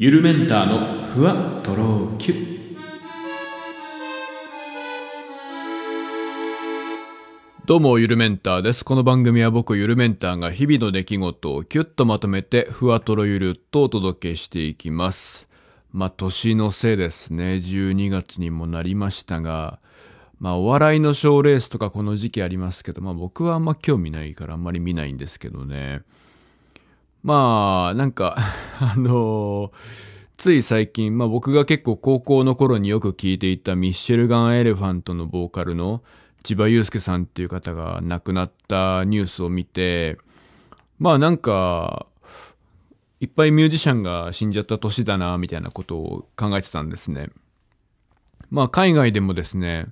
[0.00, 2.34] ゆるメンターのふわとろきゅ
[7.66, 8.84] どうも、ゆるメンターです。
[8.84, 15.48] この番組は僕、ゆるメンターが日々の出来事をキュッとまとめて、ふわとろゆるっとお届けしていきます。
[15.90, 17.54] まあ、年のせいですね。
[17.54, 19.80] 12月にもなりましたが、
[20.38, 26.02] まあ、お笑いの賞ーレースとかこの時期ありますけど、まあ僕はあんま興味ないからあんまり見ないんですけどね。
[27.28, 28.38] まあ、なんか、
[28.80, 29.70] あの
[30.38, 36.02] つい最近、まあ僕が結構高校の頃によく聞いていたミッシェルガン・エレファントのボーカルの
[36.42, 40.16] 千葉祐介さんっていう方が亡くなったニュースを見て、
[40.98, 42.06] まあなんか、
[43.20, 47.28] いっぱいミュージシャンが死んじゃった年だな、みたいなことを考えてたんですね。
[48.48, 49.88] まあ海外でもですね、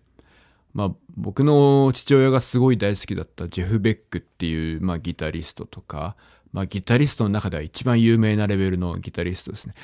[0.73, 6.17] まあ僕の父親がすごい大好きだったジェフ・ベックっていう、まあギタリストとか、
[6.57, 9.75] まあギタリストの中では一番有名なレベルのギタリストですね。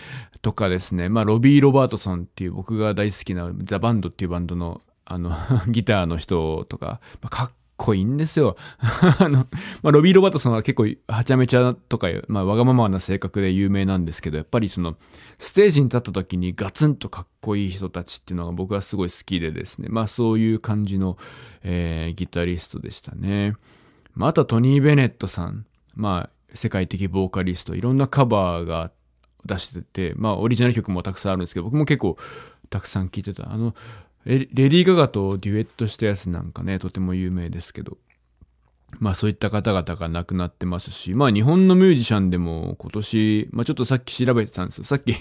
[0.41, 5.37] とかですね、まあロビー・ロバートソンっていう僕が大好きなザ・バンドっていうバンドのあの
[5.69, 8.57] ギターの人とか、まあ、かっこいいんですよ。
[9.21, 9.47] あの、
[9.83, 14.97] まあ、ロビー・ロバートソンは結構はちゃめちゃとか、まあ、わがままな性格で有名なんですけど、やっぱりその、
[15.37, 21.19] ステージに立った時にガツンとかっこいい人たちっていうのが僕はすごい好きでですね、まあそういう感じの、
[21.65, 23.57] えー、ギタリストでしたね。
[24.15, 25.67] まあ、あとトニー・ベネットさん。
[25.95, 28.91] まあ、世界的ボーカリスト、いろんなカバーが
[29.45, 32.17] 出してて、まあオリジナル曲もたくさんあるんですけど、僕も結構
[32.71, 33.53] たくさん聴いてた。
[33.53, 33.75] あの、
[34.25, 37.99] レディー・ガガとデュエットしたやつなんかね、とても有名ですけど。
[39.01, 44.85] まあそういった方々が亡くなってますし、まあ日本のミュージシャンでも今年、まあちょっとさっき調べてたんですよ。
[44.85, 45.15] さっき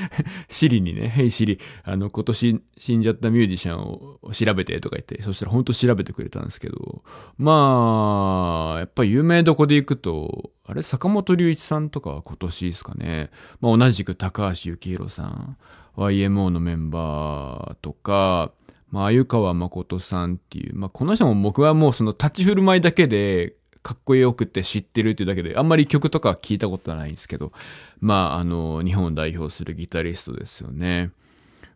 [0.48, 7.02] シリにね、ヘイシリ、あの今年死んじゃったミュージシャンを調べてとか言って、そしたら本当調べてくれたんですけど、
[7.38, 13.30] まあ、やっぱ有名どこで行くと、あれ坂本龍一さんとかは今年ですかね。
[13.60, 15.56] まあ同じく高橋幸宏さん、
[15.96, 18.52] YMO のメンバーとか、
[18.90, 27.52] まあ、鮎川誠さんっていう、まあ、この人も僕はもうその立ち振る舞いだけで、かっこよくて知ってるっていうだけで、あんまり曲とか聞いたことはないんですけど、
[28.00, 31.12] まあ、あの、日本を代表するギタリストですよね。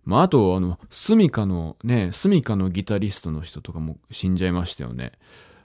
[0.05, 5.13] まあ、あと、あの、スミカのね、スミカのギタリストの人とかも死んじゃいましたよね。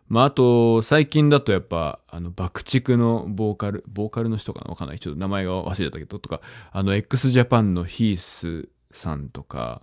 [0.07, 4.69] まあ、あと、最近だとやっぱ、あの、爆竹のボーカル、ボーカルの人かな？
[4.69, 4.99] わかんない。
[4.99, 6.41] ちょっと名前が忘れちゃったけど、とか、
[6.71, 9.81] あの、x ジャパンのヒースさんとか、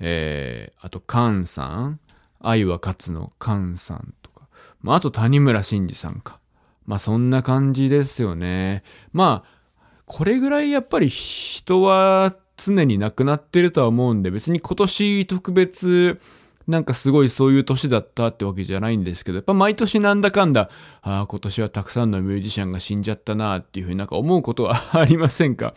[0.00, 2.00] えー、あと、カンさん
[2.40, 4.48] 愛は勝つのカンさんとか。
[4.80, 6.38] まあ、あと、谷村新司さんか。
[6.86, 8.82] まあ、そんな感じですよね。
[9.12, 9.58] まあ、
[10.06, 16.18] これぐらいやっぱり人は常に亡くなってるとは思うんで、別に今年特別、
[16.66, 20.70] なんかすごいそういう年だったってわけじゃないんですけど、やっぱ毎年なんだかんだ、
[21.02, 25.74] ああ、今年はたくさんのミュージシャンが死んじゃったなっていうふうになんか思うことは ありませんか？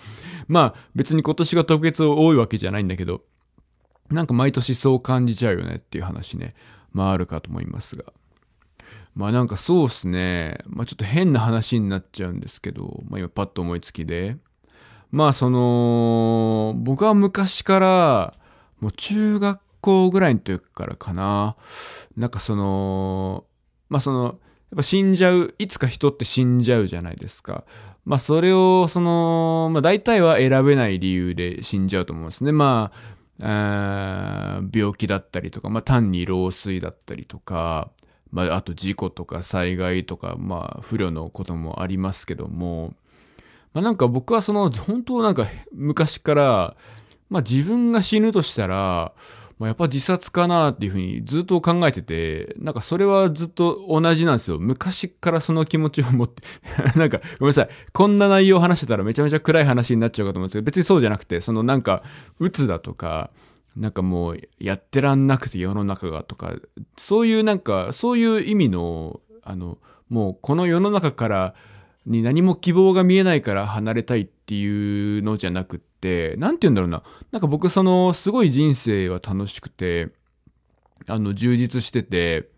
[0.47, 3.21] まあ別に今年が特別多いわけじゃないんだけど、
[4.11, 6.55] なんか毎年そう感じちゃうよねっていう話ね、
[6.91, 8.05] まああるかと思いますが。
[9.15, 10.59] まあなんかそうっすね。
[10.67, 14.37] まあちょっと変な話になっちゃうんですけど、まあ今パッと思いつきで。
[15.11, 18.33] まあその、僕は昔から、
[18.79, 21.57] もう中学校ぐらいの時からかな。
[22.15, 23.45] なんかその、
[23.89, 24.33] まあその、やっ
[24.77, 27.65] ぱ死んじゃう、いつか人って死んじゃうじゃないですか。
[28.05, 32.53] まあそれを、その、まあ大体は選べない理由で死んじゃうと思うんですね。
[32.53, 37.89] まあ、病気だったりとか、まあ単に老衰だったりとか、
[38.31, 42.93] まああと事故とか災害とか、まあ不慮のこともありますけども、
[43.73, 46.75] まあなんか僕はその、本当なんか昔から、
[47.29, 49.13] まあ自分が死ぬとしたら、
[49.61, 54.57] まあ、やっぱ自殺かなっていうふうにずっと考えてて、なんかそれはずっと同じなんですよ。
[54.57, 56.41] 昔からその気持ちを持って、
[56.97, 57.69] なんかごめんなさい。
[57.93, 62.01] こんな内容を話してたらめちゃめちゃ暗い話になっちゃうかと思うんですけど、別にそうじゃなくて、そのなんか、
[62.39, 63.29] 鬱だとか、
[63.75, 66.55] なんかもうやってらんなくて世の中がとか、
[66.97, 69.77] そういうなんか、そういう意味の、あの、
[70.09, 71.53] もうこの世の中から
[72.05, 77.03] に何も希望が見えないから離れたいっていうのじゃなくって、なんて言うんだろうな。
[77.31, 80.09] なんか僕その、すごい人生は楽しくて、
[81.07, 82.49] あの、充実してて、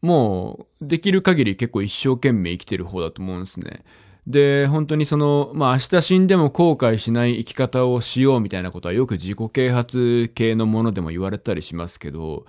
[0.00, 3.84] もう、できる限り結構一生懸命生きてる方だと思うんですね。
[4.26, 12.44] で、本当にその、まあ明日死んでも後悔しない生き方をしようみたいなことはよく自己啓発系のものでも言われたりしますけど、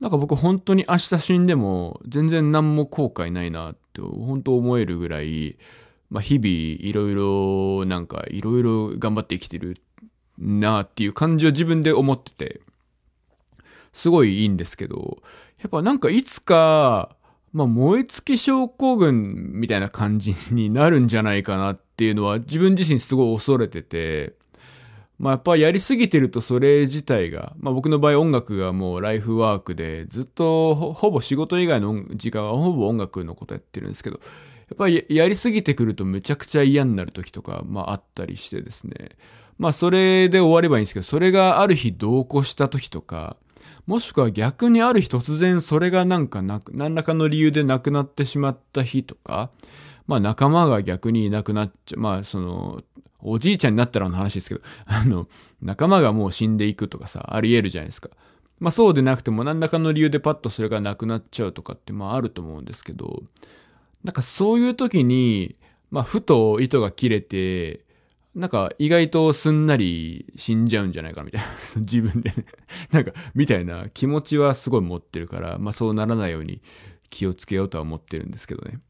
[0.00, 5.56] なんか僕本当に明日死んでも全然何も後悔ないなって本当思えるぐらい、
[6.10, 9.80] まあ日々いろいろなんかいろいろ頑張って生きてる
[10.38, 12.60] なっていう感じを自分で思ってて、
[13.92, 15.18] すごいいいんですけど、
[15.60, 17.16] やっぱなんかいつか、
[17.52, 24.34] まあ燃え尽き症候群みたいな感じになるんじゃないかなっていうのは自分自身すごい恐れてて、
[25.18, 34.20] まあやっぱやりすぎてるとそれ自体が、まあ僕の場合音楽がもうライフワークでずっとほぼ仕事以外の時間はほぼ音楽のことやってるんですけど、
[34.70, 39.10] やっぱりやりすぎてくるとめちゃくちゃ嫌になる時とか、まああったりしてですね。
[39.58, 43.36] まあそれで終わればいいんですけど、それがある日同行した時とか、
[43.86, 49.50] もしくは逆にある日突然それがなんかなく、何らかの理由でなくなってしまった日とか、
[50.06, 52.82] まあ仲間が逆にいなくなっちゃう、まあその、
[53.18, 55.26] おじいちゃんになったらの話ですけど、 あの、
[55.60, 58.10] 仲間がもう死んでいくとかさ、あり得るじゃないですか。
[58.60, 63.22] まあそうでなくても何らかの理由でパッとそれがなくなっちゃうとかってまああると思うんですけど、
[64.04, 65.56] なんかそういう時に、
[65.90, 67.84] まあふと糸が切れて、
[68.34, 71.46] なんか意外とすんなり死んじゃうんじゃないかみたいな。
[71.82, 72.46] 自分でね
[72.92, 76.62] なんか、みたいな気持ちはすごい持ってるから、まあそうならないように
[77.10, 78.80] 気をつけようとは思ってるんですけどね。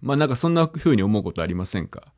[0.00, 2.12] まあなんかそんな風に思うことありませんか？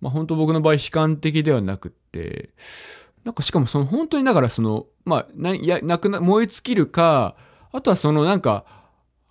[0.00, 2.50] まあ本当僕の場合悲観的ではなくって、
[3.24, 7.36] なんかしかもその本当にだからその、まあ、な、や、なくな、燃え尽きるか、
[7.72, 8.64] あとはそのなんか、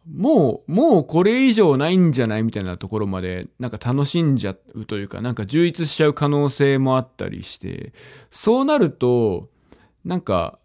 [0.10, 7.94] もう、もうこれ以上ないんじゃないみたいなところまで、なんか楽しんじゃうというか、なんか充実しちゃう可能性もあったりして、
[8.32, 9.50] そうなると、
[10.06, 10.60] なんか、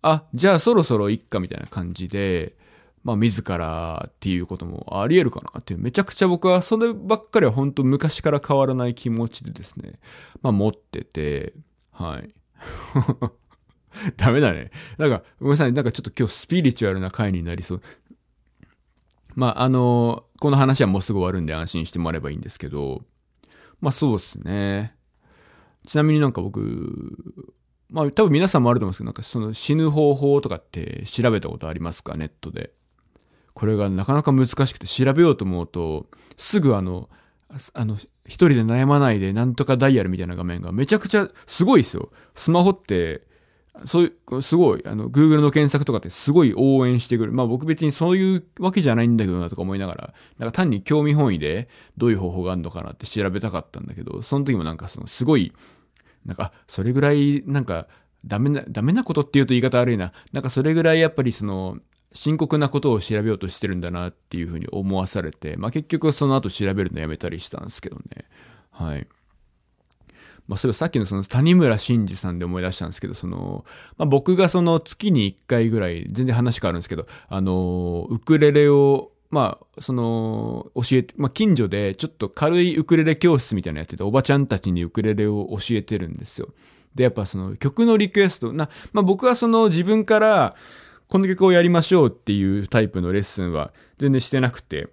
[0.00, 2.56] あ、じゃあそろそろいっかみたいな感じで、
[3.02, 9.98] まあ自らっていうこともあり得るかなっていう、めちゃくちゃ僕はそればっかりは本当昔から変わらない気持ちでですね、
[10.40, 11.54] まあ持ってて、
[11.90, 12.32] はい。
[14.16, 14.70] ダメだね。
[14.98, 15.72] なんか、ごめんなさい。
[15.72, 17.82] なんかちょっと今日スピリチュアルな回になりそう。
[19.34, 23.02] まあ、あの、この話はもうすぐ終わるんで安心してもらえばいいんですけど、
[23.80, 24.94] まあそうですね。
[25.86, 27.16] ちなみになんか僕、
[27.90, 32.14] まあ多分皆さんもあると思うんですけど、なんかその死ぬ方法とかって調べたことありますか？
[32.14, 32.72] ネットで。
[33.54, 36.06] これがなかなか難しくて調べようと思うと、
[36.36, 37.10] すぐあの、
[37.74, 42.10] あの、一人で悩まないでなんとかダイヤルみたいな画面がめちゃくちゃすごいですよ。
[42.34, 43.26] スマホって、
[43.86, 47.32] そういう、すごい、あの、Google の検索とかってすごい応援してくる。
[47.32, 55.52] まあ僕別にそういうわけじゃないんだけどなとか思いながら、なんか単に興味本位でどういう方法があるのかなって調べたかったんだけど、その時もなんかそのすごい、
[56.26, 57.88] なんか、それぐらい、なんか、
[58.24, 60.12] ダメな、ダメなことって言うと言い方悪いな。
[60.32, 61.78] なんかそれぐらいやっぱりその、
[62.12, 68.26] 深刻なことを調べようとしてるんだなっていうふうに思わされて、まあ結局その後調べるのやめたりしたんですけどね。
[68.70, 69.06] はい。
[70.48, 73.64] まあそれさっきのその谷村新司さんで思い出したんですけど、その、
[73.96, 86.50] まあ僕がその月に1回ぐらい、全然話変わるんですけど、あの、ウクレレをまあ、その、教えて、まあ、近所でちょっと軽いウクレレ教室みたいなのやってて、おばちゃんたちにウクレレを教えてるんですよ。
[86.94, 90.54] で、やっぱその曲のリクエスト、な、まあ僕はその自分から、
[91.08, 94.88] この曲をやりましょうっていうタイプのレッスンは全然してなくて、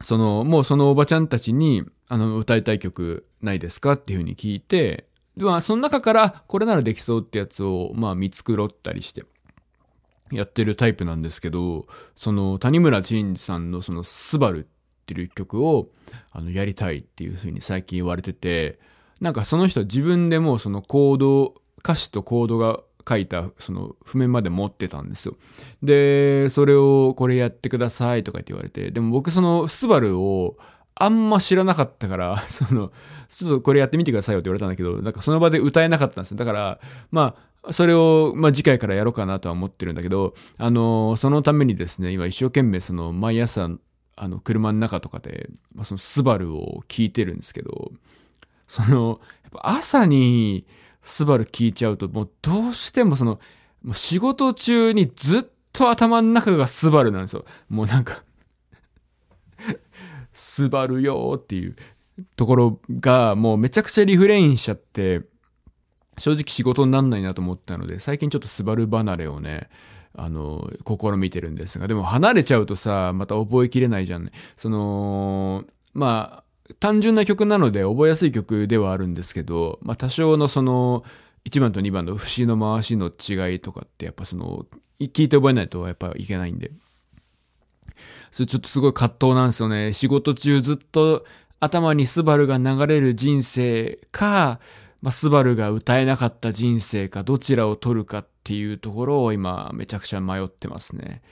[0.00, 9.24] その、もうそのおばちゃんたちに、あの、歌いたい曲ないですかっていうふうに聞いて、まあ、その中から、これならできそうってやつを、まあ、見繕ったりして、
[10.30, 11.86] やってるタイプなんですけど、
[12.16, 14.68] その、谷村新司さんのその、スバルっ
[15.06, 15.88] ていう曲を、
[16.32, 18.78] あの、やりたいっていうふうに最近言われてて、
[19.20, 25.36] なんかその人自分でもそのコード、歌詞とコードが書いたその譜面まで持ってたんですよ。
[25.82, 30.56] で、それをこれやってくださいとかって言われて、でも僕そのスバルを
[30.94, 32.92] あんま知らなかったから、 その、
[33.28, 36.36] ちょっとこれやってみてくださいよって言われたんだけど、なんかその場で歌えなかったんですよ。
[36.36, 36.80] だから、
[37.10, 43.68] まあ、それを、まあ、次回からやろうかなとは思ってるんだけど、あの、そのためにですね、今一生懸命その、毎朝、
[44.16, 47.90] あの、車の中とかで、まあ、そのスバルを聞いてるんですけど、
[48.68, 50.66] その、やっぱ朝に、
[51.04, 53.38] スバル聞いちゃうと、もうどうしてもその、
[53.82, 57.44] もう仕事中にずっと頭の中がスバルなんですよ。
[57.68, 58.24] もうなんか
[60.32, 61.76] スバルよーっていう
[62.36, 65.22] ところが、もうめちゃくちゃリフレインしちゃって、
[66.18, 69.68] 正直仕事になんないなと思ったので、最近ちょっとスバル離れをね、
[70.16, 74.32] あの、試みてるんですが、でも離れちゃうとさ、また覚えきれないじゃんね。
[74.56, 76.43] その、まあ、
[76.80, 81.04] 単純な曲なので覚えやすい曲ではあるんですけど、まあ多少のその
[81.44, 84.66] 1番と2番の節の回しの違いとかってやっぱその
[84.98, 86.70] 聞いて覚えないとやっぱいけないんで。
[88.30, 89.92] それちょっとすごい葛藤なんですよね。
[89.92, 91.24] 仕事中ずっと
[91.60, 94.58] 頭にスバルが流れる人生か、
[95.02, 101.22] まあ、スバルが歌えなかった人生か、どちらを取るかっていうところを今めちゃくちゃ迷ってますね。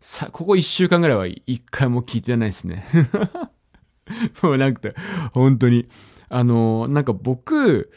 [0.00, 2.84] さ、ここ一週間ぐらいは一回も聞いてないですね。
[4.42, 4.90] もうなんか、
[5.32, 5.86] 本当に。
[6.28, 7.90] あの、なんか僕、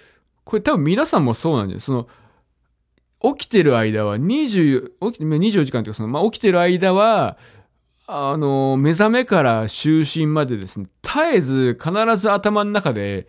[0.43, 2.07] これ多分皆さんもそうなんですその、
[3.35, 7.37] 起きてる間は20、起き24時間っていうかその、まあ、起きてる間は、
[8.05, 13.27] あの、目覚めから就寝までですね、絶えず必ず頭の中で、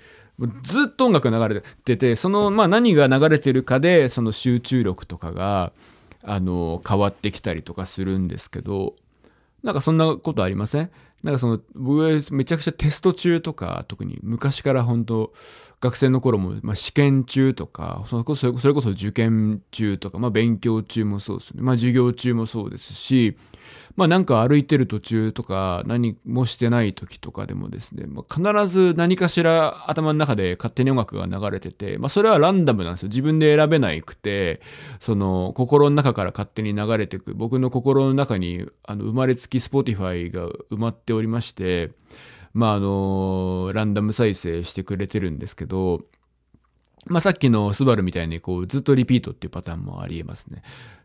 [0.64, 5.73] ずっと音楽流れてて、その、まあ何が流れてるかで、その集中力とかが、
[6.25, 8.97] あの、変わってきたりとかするんですけど、
[9.62, 10.91] なんかそんなことありません？
[11.25, 15.33] なんかその、僕はめちゃくちゃテスト中とか、特に昔から本当
[15.81, 21.62] 学生の頃も、まあ、試験中とか、それこそ、受験中とか、まあ勉強中もそうですね。
[21.62, 23.38] まあ授業中もそうですし、
[23.97, 33.09] まあなんか歩いてる途中とか何もしてない時とかでもですね、まあ、必ず何かしら頭の中で勝手に音楽が流れてて、まあそれはランダムなんですよ。
[33.09, 34.61] 自分で選べないくて、
[34.99, 41.91] その心の中から勝手に流れてく、僕の心の中にあの生まれつき Spotify が埋まっておりまして、
[42.53, 46.03] まああの、ランダム再生してくれてるんですけど、
[47.07, 50.63] まあ、さっきのスバルみたいにこうずっとリピートっていうパターンもありえますね。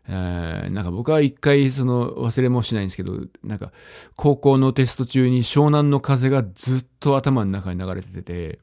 [0.08, 3.72] えー、なんか僕は一回その忘れもしないんですけど、なんか
[4.16, 8.58] 高校のテスト中に湘南の風がずっと頭の中に流れてて、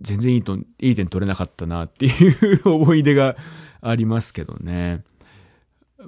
[0.00, 3.36] 全然いいと、いい点取れなかったなっていう思い出が
[3.80, 5.04] ありますけどね。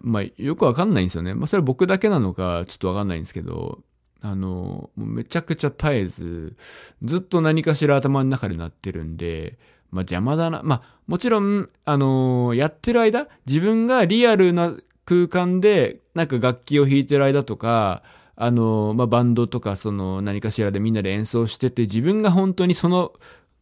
[0.01, 1.35] まあよくわかんないんですよね。
[1.35, 3.81] まあそれは僕だけなのかちょっとわかんないんですけど、
[4.21, 6.57] あの、めちゃくちゃ絶えず、
[7.03, 9.59] ずっと何かしら頭の中でなってるんで、
[9.91, 10.63] まあ邪魔だな。
[10.63, 14.75] まあもちろん、あのー、やってる間、自分がリアルな
[15.07, 18.03] 空間で、なんか楽器を弾いてる間とか、
[18.37, 23.13] あのー、まあバンドとかその何かしらでみんなで演奏してて、自分が本当にその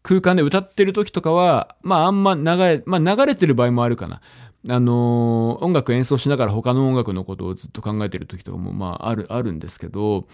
[0.02, 4.20] 空間で歌ってる時とかは、まああんま流れ、まあ流れてる場合もあるかな。
[4.68, 10.26] あのー、音楽演奏しながら他の音楽のことをずっと考えてる時とかも、まあある、あるんですけど、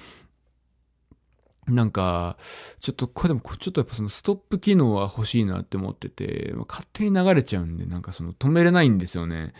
[1.66, 2.36] なんか、
[2.80, 9.54] ちょっと、これでも、ちょっとやっぱそのストップ機能は欲しいなって思ってて、勝手に流れちゃうんで、なんかその止めれないんですよね。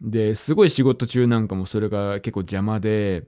[0.00, 3.24] で、すごい仕事中なんかもそれが結構邪魔で、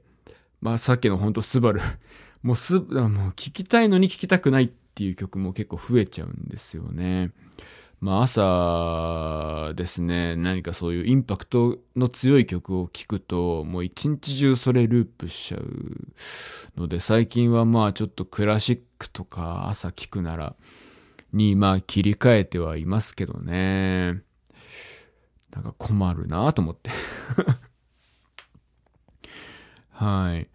[0.60, 1.80] まあさっきのほんとスバル、
[2.42, 2.84] もうす、もう
[3.30, 7.30] 聞きたいのに聞きたくないっていう曲も結構増えちゃうんですよね。
[8.00, 15.64] まあ朝ですね、何かそういうインパクトの強い曲を聴くと、もう一日中それループしちゃう
[16.76, 20.54] ので、最近はまあちょっとクラシックとか朝聴くなら、
[21.32, 24.22] にまあ切り替えてはいますけどね。
[25.50, 26.90] なんか困るなと思って
[29.90, 30.48] はい。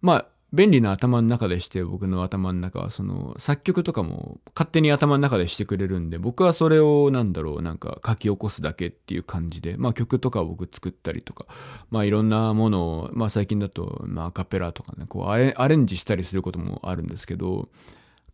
[0.00, 11.46] まあ、便利な頭の中でして、僕の頭の中は、その、作曲とかも勝手に頭の中でしてくれるんで、僕はそれを、なんだろう、なんか書き起こすだけっていう感じで、まあ曲とか僕作ったりとか、
[11.90, 15.36] まあいろんなものを、まあ最近だと、まあカペラとかね、こうア
[15.68, 17.68] レンジしたりすることもあるんですけど、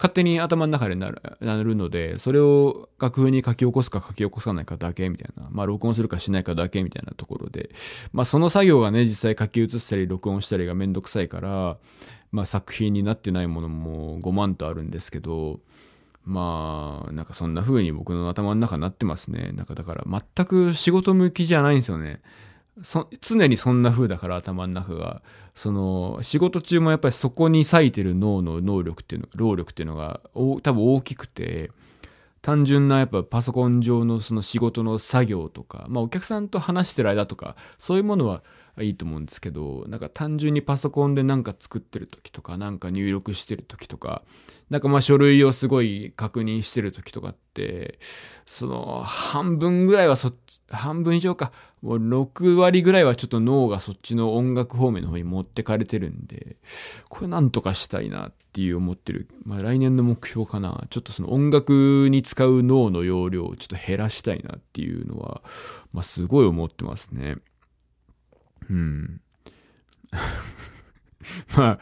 [0.01, 7.69] 勝手に頭の中でなるなるので、それを楽譜に書き起こすか書き起こさないかだけみたいな、まあ録音するかしないかだけみたいなところで、
[8.15, 11.77] まあその作業がね、実際書き写したり録音したりがめんどくさいから、
[12.33, 15.61] まあ作品になってないものも5万とあるんですけど、
[16.25, 19.53] まあ、なんかそんな風に僕の頭の中になってますね。
[19.53, 22.23] なんかだから全く仕事向きじゃないんですよね。
[23.21, 25.23] 常にそんな風だから頭の中が。
[25.55, 31.71] その、仕事中もやっぱりそこに割いてる脳の能力っていうの、労力っていうのが多分大きくて、
[32.43, 38.43] 単純なやっぱパソコン上のその仕事の作業とか、まあお客さんと話してる間とか、そういうものは
[38.83, 44.23] いいと思うんですけど、なんか単純にパソコンでなんか作ってる時とか、なんか入力してる時とか、
[44.71, 47.99] なんかまあ書類をすごい確認してる時とかって、
[48.47, 56.57] その半分ぐらいはそっち、半分以上か、もう6割ぐらいはちょっと脳がそっちの音楽方面の方に持ってかれてるんで、
[57.09, 59.29] これなんとかしたいなっていう思ってる。
[59.45, 60.85] まあ来年の目標かな。
[60.91, 65.43] ちょっとその音楽に使う脳の容量をちょっと減らしたいなっていうのは、
[65.93, 67.37] まあすごい思ってますね。
[68.71, 69.21] うん。
[71.57, 71.79] まあ、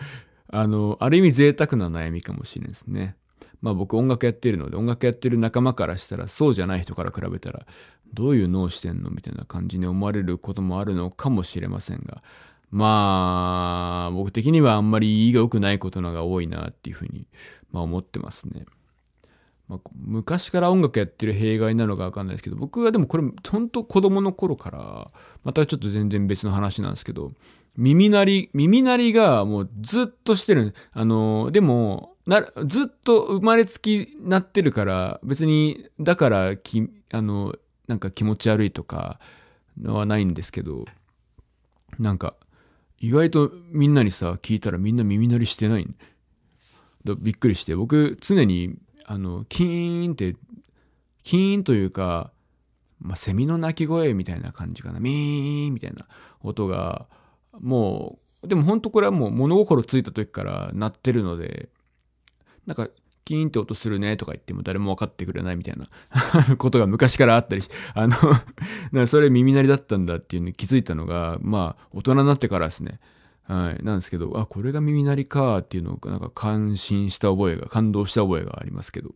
[0.50, 3.16] あの、ある意味贅沢な悩みかもしれないですね。
[3.60, 7.66] まあ僕音楽やってるので、音楽やってる仲間からしたら、そうじゃない人から比べたら、
[8.14, 12.22] どういう脳してんのみたいな感じに思われることもあるのかもしれませんが、
[12.70, 17.26] まあ、僕的にはあんまりいいが良くないことのが多いなっていうふうに、
[17.70, 18.64] まあ思ってますね。
[19.68, 25.10] まあ、昔から音楽やってる弊害なのかわかんないですけど、僕はでもこれ、本当子供の頃から、
[25.44, 27.32] またちょっと全然別の話なんですけど、
[27.76, 37.54] 耳鳴り、耳鳴りがもうずっとしてるあの、でも、な、ずっと生まれつきなってるから、別に、だからき、あの、
[37.86, 39.20] なんか気持ち悪いとか
[39.80, 40.86] のはないんですけど、
[41.98, 42.34] なんか、
[43.00, 45.86] 意外とみんなにさ、聞いたらみんな耳鳴りしてない？
[47.20, 48.76] びっくりして、僕常に
[49.10, 50.36] あの、キーンって、
[51.22, 52.30] キーンというか、
[53.00, 55.00] まあ、セミの鳴き声みたいな感じかな。
[55.00, 56.06] ミーンみたいな
[56.42, 57.06] 音が、
[57.58, 61.70] もう、でも本当これはもう物心ついた時から鳴ってるので、
[62.66, 62.88] なんか、
[63.24, 65.86] キーンって音するねとか言っても誰も分かってくれないみたいな
[66.56, 68.16] ことが昔からあったりし、あの
[69.06, 73.00] それ耳鳴りだったんだっていうのに気づいたのが、まあ、大人になってからですね。
[73.48, 73.82] はい。
[73.82, 79.14] なんですけど、あ、これが耳鳴りかっていうのを、なんか感心した覚えが、感動した覚えがありますけど。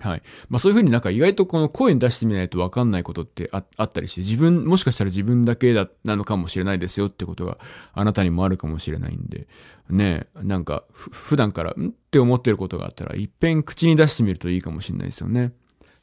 [0.00, 0.22] はい。
[0.48, 7.58] まあそういうふうになんか意外とこの声に出してみないとわかんないことってあったりして、自分、もしかしたら自分だけだ、なのかもしれないですよってことが
[7.92, 9.48] あなたにもあるかもしれないんで、
[9.90, 11.88] ねなんか普段からん？
[11.88, 15.52] って思ってることがあったら、いっぺん口に出してみるといいかもしれないですよね。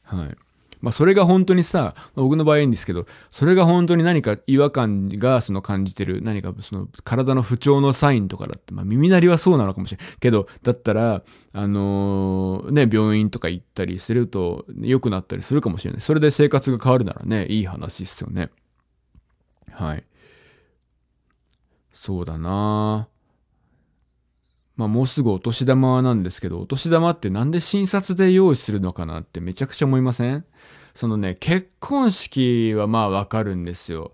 [0.03, 0.35] はい。
[0.85, 10.17] まあそれが本当にさ、僕の場合いいんですけど、それが本当に何か違和感がその感じてる、何かその体の不調のサインとかだって、まあ耳鳴りはそうなのかもしれない。
[10.19, 11.23] けど、だったら、
[11.53, 16.01] あのー、ね、病院とか行ったりすると良くなったりするかもしれない。
[16.01, 18.51] それで生活が変わるならね、いい話っすよね。
[19.71, 20.03] はい。
[21.93, 23.14] そうだなぁ
[24.77, 30.45] まあもうすぐお年玉なんですけど、お年玉ってなんで診察で用意するのかなってめちゃくちゃ思いません？
[30.93, 34.13] そのね、結婚式はまあわかるんですよ。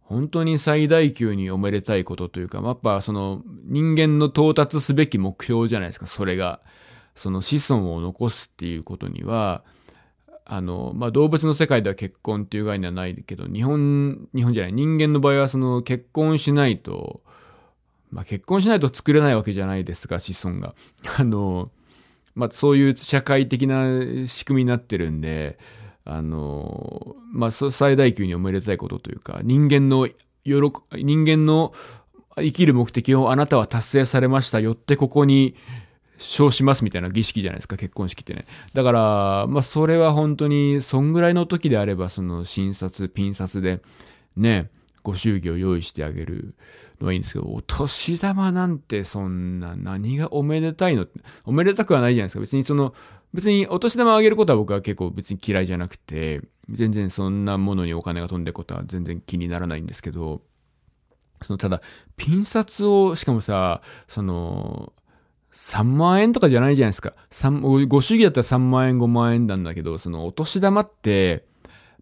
[0.00, 6.60] 本当に最大級におめでたいことというか、やっぱその人間の到達すべき目標じゃないですか、それが。
[7.14, 9.64] その子孫を残すっていうことには、
[10.46, 17.22] あの、まあ、動物の世界では結婚っていう概念はないけど、日本、日本じゃない、人間の場合はその結婚しないと、
[18.12, 20.74] まあ、結婚しないと作れないわけじゃないですか、子孫が。
[21.18, 21.70] あの、
[22.34, 25.58] まあ、そういう社会的な仕組みになってるんで、
[26.04, 30.08] あの、まあ、最大級におめでたいことというか、人間の、
[30.44, 31.72] 喜、人間の
[32.36, 34.60] 生きる目的をあなたは達成されました。
[34.60, 35.54] よってここに
[36.18, 38.44] 称しますみたいな儀式じゃないですか、結婚式ってね。
[38.74, 43.80] だから、まあ、それは本当に、そんぐらいの時であれば、その、診察、ピン札で、
[44.36, 44.70] ね、
[45.02, 46.54] ご祝儀を用意してあげる
[47.00, 51.04] のはいいんですけど、お年玉なんてそんな何がおめでたいの？
[51.04, 52.40] って、おめでたくはないじゃないですか。
[52.40, 52.94] 別にその、
[53.34, 60.42] 別にお年玉あげることは僕は結構別に嫌いじゃなくて、全然そんなものにお金が飛んでることは全然気にならないんですけど、
[61.42, 61.80] そのただ、
[62.16, 64.92] ピン札を、しかもさ、その、
[65.52, 67.14] 3万円とかじゃないじゃないですか。
[67.60, 71.44] ご祝儀だったら3万円5万円なんだけど、そのお年玉って、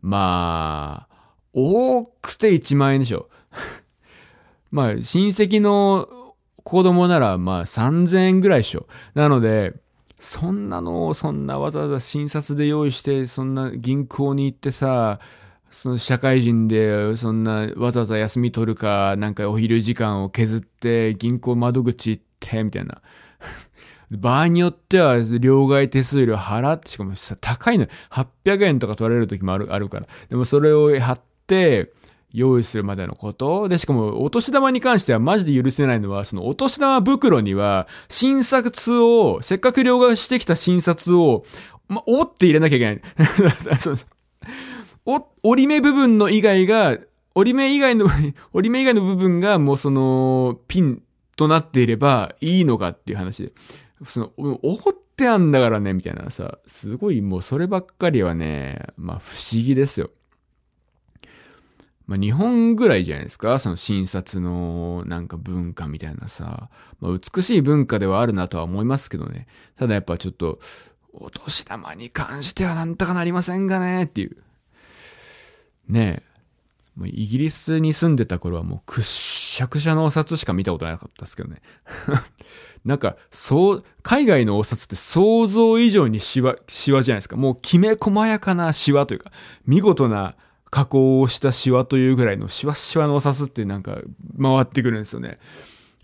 [0.02, 1.09] まあ、
[1.52, 3.28] 多くて1万円でしょ。
[4.70, 6.08] まあ、親戚の
[6.62, 8.86] 子供なら、まあ、3000円ぐらいでしょ。
[9.14, 9.74] なので、
[10.20, 15.18] そんなのを、そんなわざわざ診察で用意して、そんな銀行に行ってさ、
[15.70, 23.00] その社会人で、そんなわざわざ休み取るか、なんかお昼時間を削って銀行窓口行って、みたいな。
[24.10, 27.86] 場合によっては、両替手数料払って、しかもさ、高いの。
[28.10, 30.06] 800円とか取られる時もある、あるから。
[30.28, 31.20] でもそれを貼っ、
[32.32, 33.68] 用意するまでのこと。
[33.68, 41.44] で、しかも、お年玉に関してはマジで許せないのは、そのお年玉袋には、診察を、せっかく両替してきた診察を、
[41.88, 43.02] ま、折って入れなきゃいけない。
[45.06, 46.98] お、折り目部分の以外が、
[47.34, 48.06] 折り目以外の、
[48.52, 51.02] 折り目以外の部分がもうその、ピン
[51.36, 53.52] となっていればいいのかっていう話で。
[54.04, 60.10] その、折ってあんだからね、みたいなさ、すごいもうそればっかりはね、まあ不思議ですよ。
[62.10, 63.60] まあ、日本ぐらいじゃないですか？
[63.60, 66.68] その診察のなんか文化みたいなさ、
[66.98, 69.46] まあ、美しい文化ではあるなとは思いますけどね。
[69.78, 70.58] ただやっぱちょっと、
[71.12, 74.04] お年玉に関してはなんとかなりませんがね？
[74.04, 74.36] っていう。
[75.88, 76.30] ねえ。
[76.96, 81.62] もうイギリスに住んでた頃はもうくっしゃくしゃのお札しか見たことなかったですけどね。
[82.84, 87.36] なんか、そう、海外のお札って想像以上にシワ、シワじゃないですか。
[87.36, 89.30] もうきめ細やかなシワというか、
[89.64, 90.34] 見事な
[90.70, 93.98] 加工をしたシワというぐらいのシワシワのお札ってなんか
[94.40, 95.38] 回ってくるんですよね。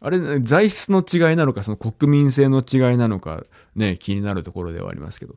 [0.01, 5.37] あれ、材質の違いなのか、その国民性の違いなのか、ね、気になるところではありますけど。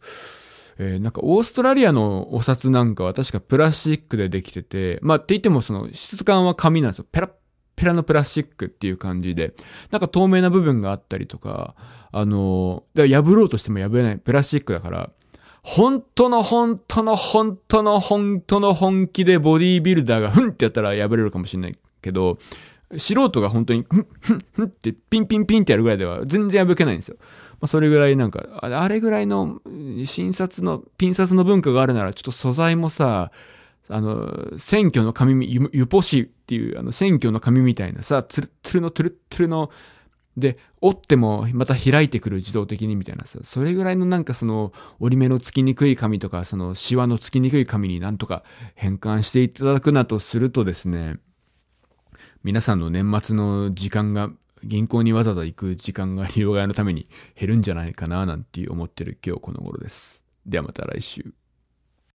[0.81, 7.05] えー、なんかオーストラリアのお札なんかは確かプラスチックでできてて、まあって言ってもその質感は紙なんですよ。
[7.11, 7.31] ペラッ
[7.75, 9.53] ペラのプラスチックっていう感じで、
[9.89, 11.75] なんか透明な部分があったりとか、
[12.11, 15.09] あのー、破ろうとしても破れないプラスチックだから、
[15.61, 22.37] 本当の本当の本当の本当の本気でボディービルダーがふんってやったら破れるかもしれないけど、
[22.97, 27.17] 素人が本当に、ふん、ふん、ふんってピンピンピンってやるぐらいでは全然破けないんですよ。
[27.61, 29.61] まあ、それぐらいなんか、あれぐらいの
[30.05, 33.31] 診察の、ピン札の文化があるなら、ちょっと素材もさ、
[33.89, 39.71] あの、選挙の紙、ゆ、ゆぽしっていう、あの、選挙の紙みたいなさ、つるつるのトゥルットゥルの
[40.37, 48.43] で、折ってもまた開いてくる自動的にみたいなさ、それぐらいのなんかその折り目のつきにくい紙とか、そのシワのつきにくい紙になんとか
[48.75, 51.17] 変換していただくなとするとですね、
[52.43, 54.29] 皆さんの年末の時間が
[54.63, 60.25] 銀行にわざわざ行く時間が両替のために減るんじゃないかななんて思ってる今日この頃です。
[60.45, 61.33] ではまた来週。